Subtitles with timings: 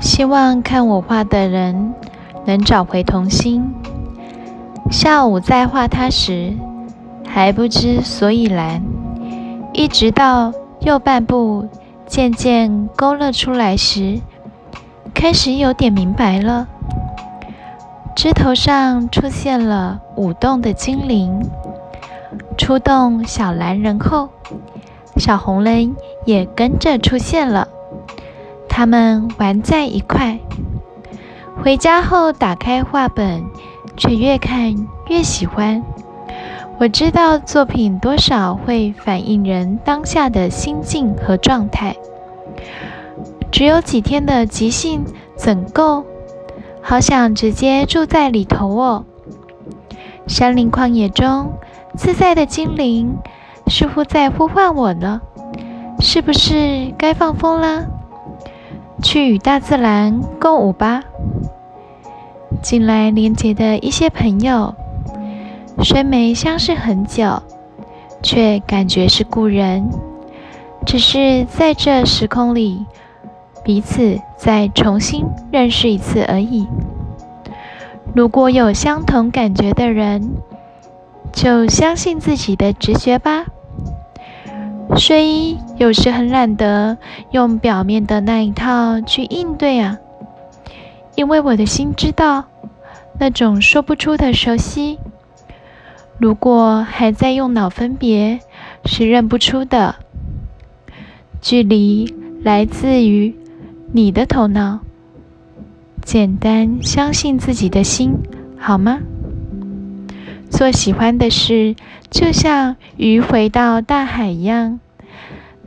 [0.00, 1.94] 希望看我画的人
[2.46, 3.72] 能找回童心。
[4.90, 6.54] 下午在画它时，
[7.28, 8.82] 还不知所以然，
[9.72, 11.68] 一直到右半部
[12.06, 14.20] 渐渐勾勒出来时，
[15.14, 16.66] 开始有点明白了。
[18.16, 21.48] 枝头上出现了舞动的精灵，
[22.58, 24.30] 出动小蓝人后，
[25.16, 25.94] 小红人
[26.24, 27.68] 也跟着出现了。
[28.80, 30.38] 他们玩在一块。
[31.62, 33.44] 回家后打开画本，
[33.94, 34.74] 却越看
[35.08, 35.82] 越喜欢。
[36.78, 41.94] 我知道作品多少会反映人当下的心境和状态。
[43.52, 45.04] 只有几天的即兴
[45.36, 46.06] 怎够？
[46.80, 49.04] 好想直接住在里头哦！
[50.26, 51.52] 山林旷野中，
[51.98, 53.18] 自在的精灵
[53.66, 55.20] 似乎在呼唤我呢。
[55.98, 57.84] 是不是该放风啦？
[59.00, 61.02] 去与大自然共舞吧！
[62.62, 64.74] 近来连结的一些朋友，
[65.82, 67.42] 虽没相识很久，
[68.22, 69.90] 却感觉是故人。
[70.86, 72.86] 只是在这时空里。
[73.62, 76.66] 彼此再重新认识一次而已。
[78.14, 80.32] 如果有相同感觉的人，
[81.30, 83.44] 就相信自己的直觉吧。
[84.96, 86.98] 睡衣有时很懒得
[87.30, 89.96] 用表面的那一套去应对啊，
[91.14, 92.44] 因为我的心知道
[93.18, 94.98] 那种说不出的熟悉。
[96.18, 98.40] 如果还在用脑分别，
[98.84, 99.94] 是认不出的。
[101.40, 102.14] 距离
[102.44, 103.34] 来自于。
[103.92, 104.80] 你的头脑，
[106.04, 108.18] 简单相信自己的心，
[108.58, 109.00] 好吗？
[110.50, 111.74] 做喜欢的事，
[112.10, 114.78] 就像鱼回到大海一样，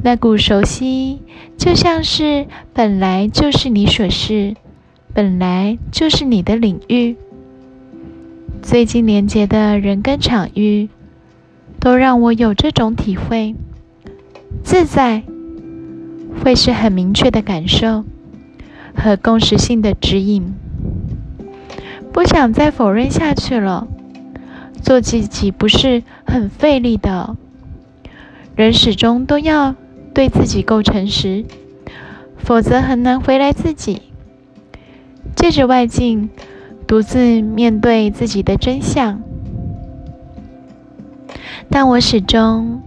[0.05, 1.21] 那股熟悉，
[1.57, 4.53] 就像是本来就是你所是，
[5.13, 7.15] 本来就是你的领域。
[8.61, 10.89] 最近连接的人跟场域，
[11.79, 13.55] 都让我有这种体会，
[14.61, 15.23] 自在，
[16.43, 18.03] 会是很明确的感受。
[18.95, 20.53] 和共识性的指引，
[22.11, 23.87] 不想再否认下去了。
[24.81, 27.37] 做自己不是很费力的，
[28.55, 29.73] 人始终都要
[30.13, 31.43] 对自己够诚实，
[32.37, 34.03] 否则很难回来自己。
[35.35, 36.29] 借着外境，
[36.85, 39.21] 独自面对自己的真相。
[41.69, 42.81] 但我始终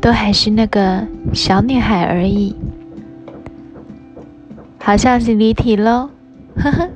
[0.00, 2.54] 都还是那个小女孩而已。
[4.78, 6.10] 好像是离题喽，
[6.56, 6.88] 呵呵。